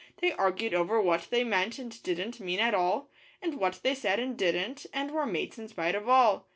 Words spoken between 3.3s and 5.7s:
And what they said and didn't and were mates in